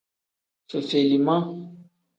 [0.69, 1.37] Fefelima.